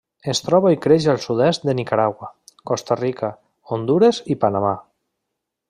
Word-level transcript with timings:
Es 0.31 0.39
troba 0.43 0.69
i 0.75 0.79
creix 0.85 1.05
al 1.13 1.19
sud-est 1.25 1.67
de 1.69 1.75
Nicaragua, 1.81 2.31
Costa 2.71 2.99
Rica, 3.03 3.31
Hondures 3.75 4.23
i 4.35 4.39
Panamà. 4.47 4.73